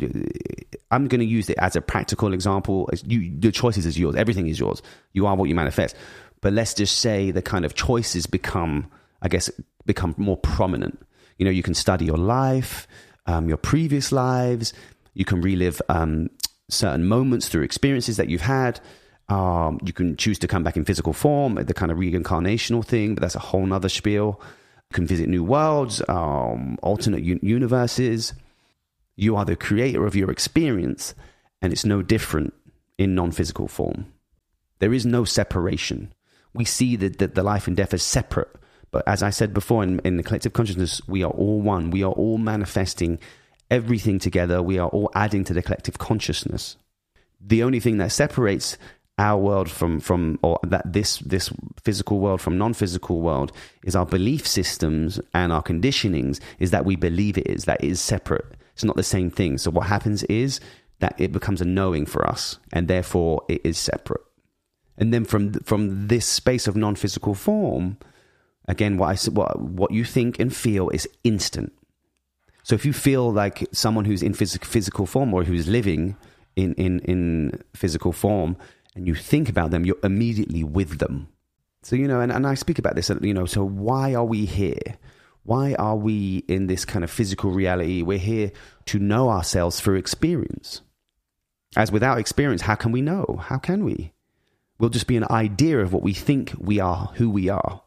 I'm 0.92 1.08
going 1.08 1.20
to 1.20 1.26
use 1.26 1.50
it 1.50 1.58
as 1.58 1.76
a 1.76 1.82
practical 1.82 2.34
example. 2.34 2.90
You, 3.06 3.38
the 3.38 3.52
choices 3.52 3.86
is 3.86 4.00
yours. 4.00 4.16
Everything 4.16 4.48
is 4.48 4.60
yours. 4.60 4.82
You 5.14 5.28
are 5.28 5.36
what 5.36 5.50
you 5.50 5.56
manifest. 5.56 5.96
But 6.42 6.54
let's 6.54 6.74
just 6.74 7.00
say 7.00 7.32
the 7.32 7.42
kind 7.42 7.66
of 7.66 7.74
choices 7.74 8.28
become, 8.28 8.90
I 9.22 9.28
guess, 9.28 9.50
become 9.86 10.14
more 10.18 10.38
prominent. 10.38 11.02
You 11.38 11.46
know, 11.46 11.52
you 11.52 11.64
can 11.64 11.74
study 11.74 12.06
your 12.06 12.18
life, 12.18 12.88
um, 13.26 13.48
your 13.50 13.58
previous 13.58 14.12
lives. 14.12 14.74
You 15.16 15.26
can 15.26 15.42
relive 15.42 15.82
um, 15.90 16.30
certain 16.70 17.08
moments 17.08 17.50
through 17.50 17.64
experiences 17.64 18.18
that 18.18 18.30
you've 18.30 18.42
had. 18.42 18.80
Um, 19.28 19.80
you 19.84 19.94
can 19.94 20.16
choose 20.18 20.38
to 20.40 20.48
come 20.48 20.64
back 20.64 20.78
in 20.78 20.86
physical 20.86 21.14
form, 21.14 21.56
the 21.56 21.74
kind 21.74 21.92
of 21.92 21.98
reincarnational 21.98 22.86
thing, 22.86 23.16
but 23.16 23.22
that's 23.22 23.36
a 23.36 23.40
whole 23.40 23.66
nother 23.66 23.90
spiel. 23.90 24.40
You 24.92 24.94
can 24.94 25.08
visit 25.08 25.28
new 25.28 25.44
worlds, 25.44 26.02
um, 26.08 26.78
alternate 26.84 27.24
un- 27.24 27.40
universes. 27.42 28.34
You 29.16 29.36
are 29.36 29.46
the 29.46 29.56
creator 29.56 30.06
of 30.06 30.16
your 30.16 30.30
experience, 30.30 31.16
and 31.62 31.74
it's 31.74 31.86
no 31.86 32.04
different 32.04 32.54
in 32.98 33.16
non 33.16 33.32
physical 33.32 33.68
form. 33.68 34.14
There 34.80 34.94
is 34.94 35.06
no 35.06 35.24
separation. 35.24 36.14
We 36.54 36.66
see 36.66 36.96
that, 36.98 37.18
that 37.18 37.34
the 37.34 37.44
life 37.44 37.68
and 37.68 37.76
death 37.76 37.94
is 37.94 38.04
separate, 38.04 38.50
but 38.92 39.08
as 39.08 39.24
I 39.24 39.30
said 39.30 39.54
before, 39.54 39.84
in, 39.84 40.00
in 40.00 40.18
the 40.18 40.24
collective 40.24 40.54
consciousness, 40.54 41.02
we 41.08 41.24
are 41.24 41.32
all 41.32 41.62
one. 41.62 41.90
We 41.90 42.04
are 42.04 42.12
all 42.12 42.38
manifesting 42.38 43.20
everything 43.70 44.20
together. 44.20 44.62
We 44.62 44.80
are 44.80 44.90
all 44.90 45.12
adding 45.16 45.44
to 45.46 45.54
the 45.54 45.62
collective 45.62 45.98
consciousness. 45.98 46.78
The 47.40 47.64
only 47.64 47.80
thing 47.80 47.98
that 47.98 48.12
separates 48.12 48.78
our 49.18 49.40
world 49.40 49.70
from 49.70 50.00
from 50.00 50.38
or 50.42 50.60
that 50.64 50.92
this 50.92 51.20
this 51.20 51.50
physical 51.82 52.20
world 52.20 52.42
from 52.42 52.58
non-physical 52.58 53.22
world 53.22 53.52
is 53.84 53.96
our 53.96 54.06
belief 54.06 54.46
systems 54.46 55.20
and 55.34 55.54
our 55.54 55.64
conditionings 55.64 56.40
is 56.60 56.72
that 56.72 56.86
we 56.86 56.96
believe 56.96 57.38
it 57.38 57.48
is 57.48 57.64
that 57.66 57.82
it 57.82 57.88
is 57.88 58.02
separate 58.02 58.46
it's 58.74 58.84
not 58.84 58.98
the 58.98 59.04
same 59.04 59.32
thing 59.32 59.58
so 59.58 59.72
what 59.72 59.88
happens 59.88 60.24
is 60.24 60.60
that 61.00 61.16
it 61.18 61.32
becomes 61.32 61.62
a 61.62 61.66
knowing 61.66 62.06
for 62.06 62.28
us 62.28 62.60
and 62.74 62.90
therefore 62.90 63.42
it 63.48 63.62
is 63.64 63.78
separate 63.78 64.22
and 64.98 65.14
then 65.14 65.24
from 65.24 65.54
from 65.64 66.08
this 66.08 66.26
space 66.26 66.68
of 66.68 66.76
non-physical 66.76 67.34
form 67.34 67.98
again 68.68 68.98
what 68.98 69.08
i 69.08 69.30
what 69.32 69.58
what 69.62 69.92
you 69.92 70.04
think 70.04 70.38
and 70.40 70.54
feel 70.54 70.90
is 70.90 71.08
instant 71.24 71.72
so 72.66 72.74
if 72.74 72.84
you 72.84 72.94
feel 72.94 73.32
like 73.32 73.68
someone 73.72 74.06
who's 74.06 74.24
in 74.24 74.34
phys- 74.34 74.66
physical 74.66 75.06
form 75.06 75.36
or 75.36 75.44
who's 75.44 75.68
living 75.68 76.18
in 76.56 76.74
in 76.74 77.00
in 77.02 77.64
physical 77.76 78.12
form 78.12 78.58
and 78.96 79.06
you 79.06 79.14
think 79.14 79.50
about 79.50 79.70
them, 79.70 79.86
you're 79.86 80.00
immediately 80.02 80.64
with 80.64 80.98
them. 80.98 81.28
So, 81.84 81.96
you 81.96 82.08
know, 82.08 82.22
and, 82.22 82.32
and 82.32 82.48
I 82.48 82.56
speak 82.56 82.80
about 82.80 82.96
this, 82.96 83.12
you 83.22 83.36
know, 83.36 83.46
so 83.46 83.64
why 83.64 84.16
are 84.16 84.26
we 84.26 84.46
here? 84.46 84.98
Why 85.44 85.76
are 85.76 85.96
we 85.96 86.38
in 86.48 86.66
this 86.66 86.86
kind 86.86 87.04
of 87.04 87.12
physical 87.12 87.52
reality? 87.52 88.02
We're 88.02 88.18
here 88.18 88.52
to 88.88 88.98
know 88.98 89.30
ourselves 89.30 89.80
through 89.80 89.98
experience. 89.98 90.82
As 91.76 91.92
without 91.92 92.18
experience, 92.18 92.64
how 92.64 92.74
can 92.74 92.92
we 92.92 93.04
know? 93.04 93.42
How 93.44 93.60
can 93.60 93.86
we? 93.86 94.12
We'll 94.80 94.90
just 94.90 95.06
be 95.06 95.18
an 95.18 95.28
idea 95.30 95.82
of 95.82 95.94
what 95.94 96.02
we 96.02 96.14
think 96.14 96.56
we 96.58 96.80
are, 96.80 97.12
who 97.18 97.30
we 97.30 97.48
are. 97.48 97.84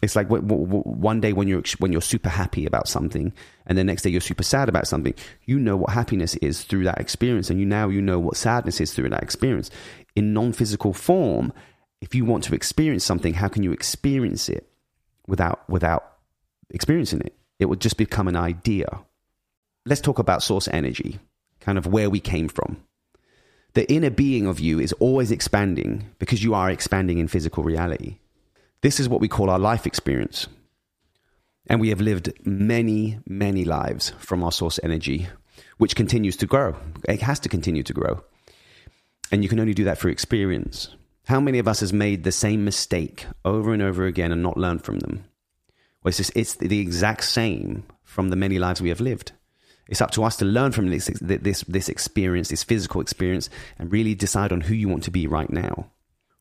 It's 0.00 0.14
like 0.14 0.28
one 0.28 1.20
day 1.20 1.32
when 1.32 1.48
you're 1.48 1.64
when 1.78 1.90
you're 1.90 2.00
super 2.00 2.28
happy 2.28 2.66
about 2.66 2.88
something, 2.88 3.32
and 3.66 3.76
the 3.76 3.84
next 3.84 4.02
day 4.02 4.10
you're 4.10 4.20
super 4.20 4.44
sad 4.44 4.68
about 4.68 4.86
something. 4.86 5.14
You 5.44 5.58
know 5.58 5.76
what 5.76 5.90
happiness 5.90 6.36
is 6.36 6.62
through 6.62 6.84
that 6.84 7.00
experience, 7.00 7.50
and 7.50 7.58
you 7.58 7.66
now 7.66 7.88
you 7.88 8.00
know 8.00 8.18
what 8.20 8.36
sadness 8.36 8.80
is 8.80 8.92
through 8.94 9.08
that 9.10 9.22
experience 9.22 9.70
in 10.18 10.34
non 10.34 10.52
physical 10.52 10.92
form, 10.92 11.52
if 12.00 12.14
you 12.14 12.24
want 12.24 12.44
to 12.44 12.54
experience 12.54 13.04
something, 13.04 13.34
how 13.34 13.48
can 13.48 13.62
you 13.62 13.72
experience 13.72 14.48
it 14.48 14.68
without, 15.26 15.68
without 15.70 16.16
experiencing 16.70 17.20
it? 17.20 17.34
It 17.58 17.66
would 17.66 17.80
just 17.80 17.96
become 17.96 18.28
an 18.28 18.36
idea. 18.36 19.00
Let's 19.86 20.00
talk 20.00 20.18
about 20.18 20.42
source 20.42 20.68
energy, 20.68 21.18
kind 21.60 21.78
of 21.78 21.86
where 21.86 22.10
we 22.10 22.20
came 22.20 22.48
from. 22.48 22.82
The 23.74 23.90
inner 23.90 24.10
being 24.10 24.46
of 24.46 24.58
you 24.58 24.80
is 24.80 24.92
always 24.94 25.30
expanding 25.30 26.10
because 26.18 26.42
you 26.42 26.54
are 26.54 26.70
expanding 26.70 27.18
in 27.18 27.28
physical 27.28 27.62
reality. 27.62 28.16
This 28.80 29.00
is 29.00 29.08
what 29.08 29.20
we 29.20 29.28
call 29.28 29.50
our 29.50 29.58
life 29.58 29.86
experience. 29.86 30.46
And 31.66 31.80
we 31.80 31.88
have 31.88 32.00
lived 32.00 32.32
many, 32.44 33.18
many 33.26 33.64
lives 33.64 34.10
from 34.18 34.42
our 34.42 34.52
source 34.52 34.78
energy, 34.82 35.28
which 35.78 35.96
continues 35.96 36.36
to 36.38 36.46
grow. 36.46 36.76
It 37.08 37.22
has 37.22 37.40
to 37.40 37.48
continue 37.48 37.82
to 37.82 37.92
grow. 37.92 38.22
And 39.30 39.42
you 39.42 39.48
can 39.48 39.60
only 39.60 39.74
do 39.74 39.84
that 39.84 39.98
through 39.98 40.12
experience. 40.12 40.94
How 41.26 41.40
many 41.40 41.58
of 41.58 41.68
us 41.68 41.80
has 41.80 41.92
made 41.92 42.24
the 42.24 42.32
same 42.32 42.64
mistake 42.64 43.26
over 43.44 43.74
and 43.74 43.82
over 43.82 44.06
again 44.06 44.32
and 44.32 44.42
not 44.42 44.56
learned 44.56 44.84
from 44.84 45.00
them? 45.00 45.24
Well, 46.02 46.10
it's, 46.10 46.18
just, 46.18 46.34
it's 46.34 46.54
the 46.54 46.80
exact 46.80 47.24
same 47.24 47.84
from 48.04 48.30
the 48.30 48.36
many 48.36 48.58
lives 48.58 48.80
we 48.80 48.88
have 48.88 49.00
lived. 49.00 49.32
It's 49.88 50.00
up 50.00 50.10
to 50.12 50.24
us 50.24 50.36
to 50.36 50.44
learn 50.44 50.72
from 50.72 50.88
this, 50.88 51.10
this, 51.20 51.62
this 51.62 51.88
experience, 51.88 52.48
this 52.48 52.64
physical 52.64 53.00
experience, 53.00 53.50
and 53.78 53.92
really 53.92 54.14
decide 54.14 54.52
on 54.52 54.62
who 54.62 54.74
you 54.74 54.88
want 54.88 55.02
to 55.04 55.10
be 55.10 55.26
right 55.26 55.50
now. 55.50 55.90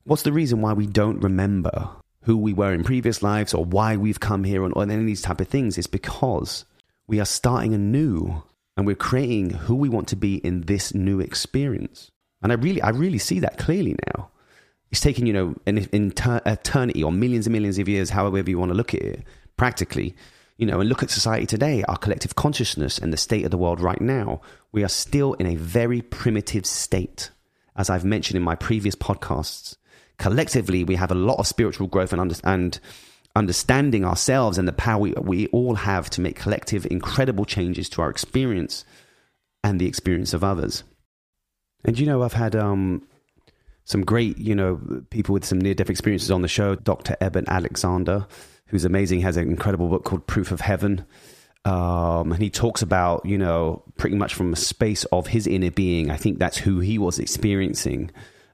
What's 0.04 0.24
the 0.24 0.32
reason 0.32 0.62
why 0.62 0.74
we 0.74 0.86
don't 0.86 1.20
remember 1.20 1.90
who 2.28 2.38
we 2.38 2.52
were 2.52 2.74
in 2.74 2.84
previous 2.84 3.24
lives 3.24 3.54
or 3.54 3.64
why 3.64 3.96
we've 3.96 4.20
come 4.20 4.44
here 4.44 4.62
or 4.62 4.84
any 4.84 4.96
of 4.96 5.06
these 5.06 5.22
type 5.22 5.40
of 5.40 5.48
things? 5.48 5.78
is 5.78 5.88
because 5.88 6.66
we 7.08 7.22
are 7.22 7.26
starting 7.26 7.74
anew 7.74 8.44
and 8.76 8.86
we're 8.86 8.98
creating 8.98 9.50
who 9.50 9.74
we 9.74 9.88
want 9.88 10.10
to 10.10 10.18
be 10.18 10.36
in 10.36 10.62
this 10.64 10.94
new 10.94 11.22
experience. 11.22 12.12
And 12.42 12.52
I 12.52 12.56
really, 12.56 12.82
I 12.82 12.90
really 12.90 13.18
see 13.18 13.40
that 13.40 13.58
clearly 13.58 13.96
now. 14.14 14.30
It's 14.92 15.00
taken, 15.00 15.26
you 15.26 15.32
know, 15.32 15.56
an, 15.66 15.88
an 15.94 16.14
eternity 16.46 17.02
or 17.02 17.14
millions 17.14 17.48
and 17.48 17.54
millions 17.54 17.80
of 17.80 17.88
years, 17.88 18.10
however 18.10 18.50
you 18.50 18.60
want 18.60 18.72
to 18.72 18.78
look 18.78 18.94
at 18.94 19.02
it, 19.02 19.24
practically, 19.56 20.14
you 20.58 20.66
know, 20.66 20.82
and 20.82 20.90
look 20.90 21.04
at 21.04 21.10
society 21.10 21.46
today, 21.46 21.84
our 21.88 21.98
collective 21.98 22.36
consciousness 22.36 22.98
and 22.98 23.14
the 23.14 23.18
state 23.18 23.46
of 23.46 23.52
the 23.52 23.58
world 23.58 23.80
right 23.80 24.02
now. 24.02 24.42
We 24.74 24.84
are 24.84 24.90
still 24.90 25.34
in 25.36 25.46
a 25.46 25.56
very 25.56 26.02
primitive 26.02 26.66
state. 26.66 27.32
As 27.78 27.90
I've 27.90 28.04
mentioned 28.04 28.36
in 28.36 28.44
my 28.44 28.56
previous 28.56 28.96
podcasts, 28.96 29.78
collectively, 30.18 30.84
we 30.84 30.96
have 30.96 31.12
a 31.12 31.16
lot 31.16 31.40
of 31.40 31.48
spiritual 31.48 31.88
growth 31.88 32.12
and, 32.12 32.22
under, 32.22 32.36
and 32.44 32.80
understanding 33.36 34.04
ourselves 34.04 34.58
and 34.58 34.68
the 34.68 34.74
power 34.74 35.00
we, 35.00 35.14
we 35.22 35.48
all 35.48 35.76
have 35.76 36.10
to 36.12 36.22
make 36.22 36.36
collective, 36.36 36.86
incredible 36.90 37.46
changes 37.46 37.90
to 37.90 38.02
our 38.02 38.10
experience 38.10 38.84
and 39.64 39.80
the 39.80 39.88
experience 39.88 40.34
of 40.34 40.44
others. 40.44 40.84
And 41.86 41.98
you 41.98 42.06
know, 42.06 42.24
I've 42.24 42.34
had 42.34 42.56
um, 42.56 43.08
some 43.86 44.04
great, 44.04 44.38
you 44.38 44.56
know, 44.56 44.82
people 45.10 45.34
with 45.34 45.46
some 45.46 45.60
near 45.60 45.74
death 45.74 45.90
experiences 45.90 46.32
on 46.32 46.42
the 46.42 46.48
show. 46.48 46.76
Dr. 46.76 47.16
Eben 47.22 47.46
Alexander, 47.48 48.28
who's 48.68 48.86
amazing, 48.86 49.22
has 49.22 49.38
an 49.38 49.48
incredible 49.48 49.88
book 49.88 50.04
called 50.04 50.28
Proof 50.28 50.52
of 50.52 50.62
Heaven. 50.62 51.06
Um, 51.64 52.32
and 52.32 52.42
he 52.42 52.50
talks 52.50 52.82
about, 52.82 53.26
you 53.26 53.38
know, 53.38 53.84
pretty 53.98 54.16
much 54.16 54.34
from 54.34 54.54
a 54.54 54.56
space 54.56 55.04
of 55.06 55.28
his 55.28 55.48
inner 55.48 55.72
being. 55.72 56.10
I 56.10 56.18
think 56.18 56.40
that's 56.40 56.58
who 56.58 56.80
he 56.80 56.98
was 56.98 57.20
experiencing 57.20 58.12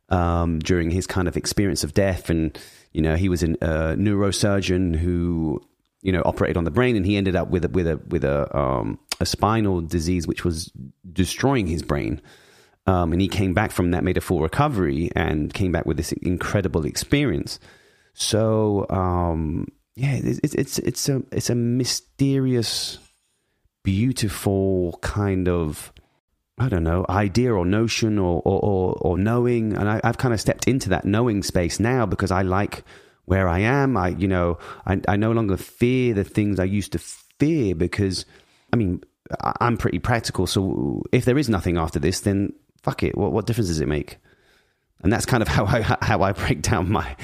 um, 0.10 0.60
during 0.60 0.92
his 0.92 1.08
kind 1.08 1.28
of 1.28 1.38
experience 1.38 1.84
of 1.84 1.94
death. 1.94 2.30
And, 2.30 2.58
you 2.92 3.02
know, 3.02 3.16
he 3.16 3.30
was 3.30 3.44
a 3.44 3.48
neurosurgeon 3.48 4.96
who, 4.96 5.62
you 6.02 6.12
know, 6.12 6.22
operated 6.26 6.58
on 6.58 6.66
the 6.66 6.72
brain, 6.72 6.96
and 6.96 7.06
he 7.06 7.16
ended 7.16 7.36
up 7.36 7.50
with 7.50 7.66
a, 7.66 7.70
with 7.70 7.88
a 7.88 8.00
with 8.08 8.24
a 8.24 8.58
um, 8.58 9.00
a 9.20 9.26
spinal 9.26 9.82
disease 9.82 10.28
which 10.28 10.44
was 10.44 10.72
destroying 11.12 11.68
his 11.68 11.82
brain. 11.82 12.22
Um, 12.86 13.14
and 13.14 13.22
he 13.22 13.30
came 13.30 13.54
back 13.54 13.72
from 13.72 13.92
that, 13.92 14.04
made 14.04 14.18
a 14.18 14.22
full 14.22 14.42
recovery, 14.42 15.10
and 15.16 15.54
came 15.54 15.72
back 15.72 15.86
with 15.86 15.96
this 15.96 16.12
incredible 16.12 16.86
experience. 16.86 17.58
So, 18.14 18.86
um, 18.90 19.68
yeah, 19.96 20.20
it's, 20.22 20.54
it's 20.54 20.80
it's 20.80 21.10
a 21.10 21.24
it's 21.32 21.50
a 21.50 21.56
mysterious, 21.56 23.00
beautiful 23.84 25.00
kind 25.02 25.48
of 25.48 25.94
I 26.58 26.70
don't 26.70 26.84
know 26.84 27.06
idea 27.10 27.54
or 27.54 27.66
notion 27.66 28.20
or 28.20 28.42
or, 28.46 28.60
or, 28.60 28.98
or 29.02 29.18
knowing, 29.18 29.76
and 29.76 29.90
I, 29.90 30.00
I've 30.04 30.18
kind 30.18 30.34
of 30.34 30.42
stepped 30.42 30.68
into 30.68 30.90
that 30.90 31.06
knowing 31.06 31.44
space 31.44 31.80
now 31.80 32.06
because 32.06 32.32
I 32.32 32.44
like 32.44 32.84
where 33.26 33.48
I 33.48 33.60
am. 33.60 33.98
I 33.98 34.10
you 34.10 34.28
know 34.28 34.60
I 34.86 35.02
I 35.08 35.16
no 35.16 35.32
longer 35.32 35.58
fear 35.58 36.14
the 36.14 36.24
things 36.24 36.60
I 36.60 36.66
used 36.66 36.92
to 36.92 37.00
fear 37.00 37.76
because 37.76 38.26
I 38.72 38.76
mean 38.76 39.04
I'm 39.42 39.78
pretty 39.78 40.00
practical. 40.00 40.48
So 40.48 41.04
if 41.12 41.26
there 41.26 41.38
is 41.38 41.50
nothing 41.50 41.78
after 41.78 42.00
this, 42.00 42.22
then 42.22 42.54
fuck 42.84 43.04
it. 43.04 43.18
What, 43.18 43.32
what 43.32 43.46
difference 43.46 43.70
does 43.70 43.80
it 43.80 43.88
make? 43.88 44.18
And 45.02 45.12
that's 45.12 45.26
kind 45.26 45.42
of 45.42 45.48
how 45.50 45.66
I 45.66 45.82
how 46.02 46.22
I 46.22 46.34
break 46.34 46.62
down 46.62 46.92
my 46.92 47.16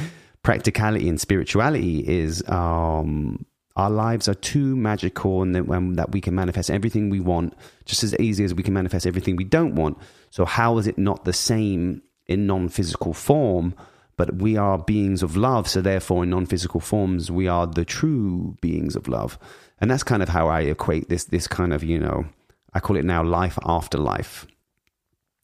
practicality 0.41 1.09
and 1.09 1.19
spirituality 1.19 1.99
is 1.99 2.47
um, 2.47 3.45
our 3.79 3.89
lives 3.89 4.27
are 4.27 4.33
too 4.35 4.75
magical 4.75 5.41
and 5.41 5.55
that, 5.55 5.69
um, 5.69 5.93
that 5.95 6.11
we 6.11 6.19
can 6.19 6.35
manifest 6.35 6.69
everything 6.69 7.09
we 7.09 7.21
want 7.21 7.53
just 7.85 8.03
as 8.03 8.13
easy 8.19 8.43
as 8.43 8.53
we 8.53 8.61
can 8.61 8.73
manifest 8.73 9.07
everything 9.07 9.37
we 9.37 9.45
don't 9.45 9.75
want. 9.75 9.97
So 10.31 10.43
how 10.43 10.77
is 10.79 10.85
it 10.85 10.97
not 10.97 11.23
the 11.23 11.31
same 11.31 12.01
in 12.27 12.45
non-physical 12.45 13.13
form? 13.13 13.73
But 14.17 14.35
we 14.35 14.57
are 14.57 14.77
beings 14.77 15.23
of 15.23 15.37
love, 15.37 15.69
so 15.69 15.79
therefore, 15.79 16.23
in 16.23 16.29
non-physical 16.31 16.81
forms, 16.81 17.31
we 17.31 17.47
are 17.47 17.65
the 17.65 17.85
true 17.85 18.57
beings 18.59 18.97
of 18.97 19.07
love, 19.07 19.39
and 19.79 19.89
that's 19.89 20.03
kind 20.03 20.21
of 20.21 20.27
how 20.27 20.49
I 20.49 20.59
equate 20.63 21.07
this 21.07 21.23
this 21.23 21.47
kind 21.47 21.71
of 21.71 21.85
you 21.85 21.97
know 21.97 22.25
I 22.73 22.81
call 22.81 22.97
it 22.97 23.05
now 23.05 23.23
life 23.23 23.57
after 23.63 23.97
life. 23.97 24.45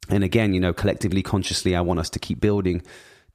And 0.09 0.25
again, 0.25 0.53
you 0.53 0.59
know, 0.59 0.73
collectively, 0.73 1.23
consciously, 1.23 1.73
I 1.73 1.79
want 1.79 2.01
us 2.01 2.09
to 2.11 2.19
keep 2.19 2.41
building, 2.41 2.81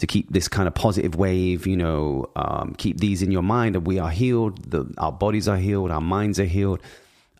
to 0.00 0.06
keep 0.06 0.30
this 0.32 0.48
kind 0.48 0.66
of 0.66 0.74
positive 0.74 1.14
wave, 1.14 1.66
you 1.66 1.76
know, 1.76 2.30
um, 2.34 2.74
keep 2.76 2.98
these 2.98 3.22
in 3.22 3.30
your 3.30 3.42
mind 3.42 3.74
that 3.74 3.80
we 3.80 3.98
are 3.98 4.10
healed, 4.10 4.70
the, 4.70 4.92
our 4.98 5.12
bodies 5.12 5.46
are 5.46 5.58
healed, 5.58 5.90
our 5.90 6.00
minds 6.00 6.40
are 6.40 6.44
healed, 6.44 6.80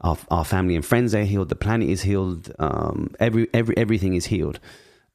our, 0.02 0.16
our 0.30 0.44
family 0.44 0.76
and 0.76 0.84
friends 0.84 1.14
are 1.14 1.24
healed, 1.24 1.48
the 1.48 1.56
planet 1.56 1.88
is 1.88 2.02
healed, 2.02 2.52
um, 2.58 3.14
every, 3.18 3.48
every, 3.54 3.76
everything 3.76 4.14
is 4.14 4.26
healed. 4.26 4.60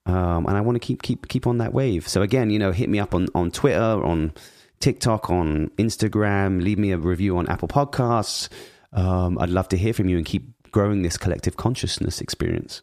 Um, 0.08 0.46
and 0.46 0.58
I 0.58 0.62
want 0.62 0.76
to 0.76 0.80
keep, 0.80 1.02
keep, 1.02 1.28
keep 1.28 1.48
on 1.48 1.60
that 1.60 1.74
wave. 1.74 2.08
So 2.08 2.22
again, 2.22 2.50
you 2.50 2.60
know, 2.60 2.72
hit 2.72 2.90
me 2.90 3.00
up 3.00 3.16
on, 3.16 3.28
on 3.34 3.52
Twitter, 3.52 3.80
on 3.80 4.34
TikTok, 4.80 5.30
on 5.30 5.70
Instagram, 5.78 6.62
leave 6.62 6.80
me 6.80 6.92
a 6.92 6.98
review 6.98 7.38
on 7.38 7.48
Apple 7.48 7.68
Podcasts. 7.68 8.50
Um, 8.92 9.38
I'd 9.40 9.50
love 9.50 9.70
to 9.70 9.78
hear 9.78 9.94
from 9.94 10.10
you 10.10 10.18
and 10.18 10.26
keep 10.26 10.72
growing 10.72 11.04
this 11.04 11.18
collective 11.18 11.58
consciousness 11.58 12.22
experience. 12.22 12.82